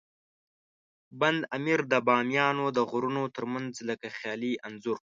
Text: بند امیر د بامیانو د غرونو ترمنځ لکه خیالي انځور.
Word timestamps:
بند 1.19 1.41
امیر 1.57 1.79
د 1.91 1.93
بامیانو 2.07 2.65
د 2.77 2.79
غرونو 2.89 3.23
ترمنځ 3.35 3.73
لکه 3.89 4.07
خیالي 4.17 4.53
انځور. 4.67 4.97